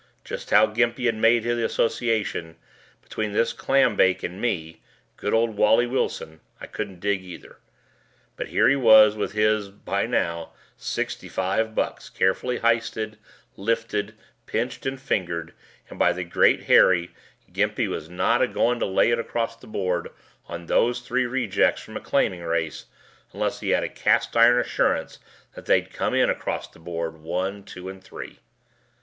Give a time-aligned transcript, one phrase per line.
[0.23, 2.55] Just how Gimpy had made the association
[3.03, 4.81] between this clambake and me
[5.15, 7.59] good old Wally Wilson I couldn't dig either.
[8.35, 13.19] But here he was with his by now sixty five bucks carefully heisted,
[13.55, 14.15] lifted,
[14.47, 15.53] pinched and fingered,
[15.87, 17.11] and by the great Harry,
[17.53, 20.09] Gimpy was not a goin' to lay it across the board
[20.47, 22.85] on those three rejects from a claiming race
[23.33, 25.19] unless he had a cast iron assurance
[25.53, 28.39] that they'd come in across the board, one, two, and three.